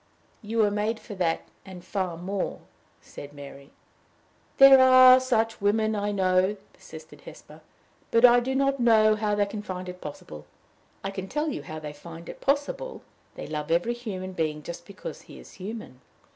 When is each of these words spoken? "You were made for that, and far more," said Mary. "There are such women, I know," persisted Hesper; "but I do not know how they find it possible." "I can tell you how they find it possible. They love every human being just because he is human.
"You 0.41 0.57
were 0.57 0.71
made 0.71 0.99
for 0.99 1.13
that, 1.13 1.41
and 1.63 1.85
far 1.85 2.17
more," 2.17 2.61
said 3.01 3.33
Mary. 3.33 3.69
"There 4.57 4.79
are 4.79 5.19
such 5.19 5.61
women, 5.61 5.93
I 5.95 6.11
know," 6.11 6.57
persisted 6.73 7.21
Hesper; 7.21 7.61
"but 8.09 8.25
I 8.25 8.39
do 8.39 8.55
not 8.55 8.79
know 8.79 9.15
how 9.15 9.35
they 9.35 9.45
find 9.45 9.87
it 9.87 10.01
possible." 10.01 10.47
"I 11.03 11.11
can 11.11 11.27
tell 11.27 11.49
you 11.51 11.61
how 11.61 11.77
they 11.77 11.93
find 11.93 12.29
it 12.29 12.41
possible. 12.41 13.03
They 13.35 13.45
love 13.45 13.69
every 13.69 13.93
human 13.93 14.33
being 14.33 14.63
just 14.63 14.87
because 14.87 15.21
he 15.21 15.37
is 15.37 15.51
human. 15.51 16.01